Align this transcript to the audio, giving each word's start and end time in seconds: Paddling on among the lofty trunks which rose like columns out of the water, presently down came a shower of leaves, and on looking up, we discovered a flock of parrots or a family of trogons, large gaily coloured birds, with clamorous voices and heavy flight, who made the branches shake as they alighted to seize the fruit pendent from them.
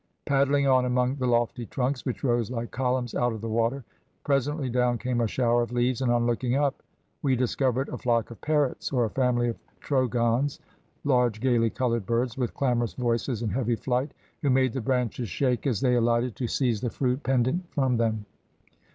Paddling 0.25 0.65
on 0.65 0.83
among 0.83 1.17
the 1.17 1.27
lofty 1.27 1.67
trunks 1.67 2.07
which 2.07 2.23
rose 2.23 2.49
like 2.49 2.71
columns 2.71 3.13
out 3.13 3.33
of 3.33 3.41
the 3.41 3.47
water, 3.47 3.83
presently 4.23 4.67
down 4.67 4.97
came 4.97 5.21
a 5.21 5.27
shower 5.27 5.61
of 5.61 5.71
leaves, 5.71 6.01
and 6.01 6.11
on 6.11 6.25
looking 6.25 6.55
up, 6.55 6.81
we 7.21 7.35
discovered 7.35 7.87
a 7.87 7.99
flock 7.99 8.31
of 8.31 8.41
parrots 8.41 8.91
or 8.91 9.05
a 9.05 9.11
family 9.11 9.47
of 9.49 9.59
trogons, 9.79 10.57
large 11.03 11.39
gaily 11.39 11.69
coloured 11.69 12.07
birds, 12.07 12.35
with 12.35 12.55
clamorous 12.55 12.95
voices 12.95 13.43
and 13.43 13.51
heavy 13.51 13.75
flight, 13.75 14.11
who 14.41 14.49
made 14.49 14.73
the 14.73 14.81
branches 14.81 15.29
shake 15.29 15.67
as 15.67 15.81
they 15.81 15.93
alighted 15.93 16.35
to 16.35 16.47
seize 16.47 16.81
the 16.81 16.89
fruit 16.89 17.21
pendent 17.21 17.69
from 17.69 17.97
them. 17.97 18.25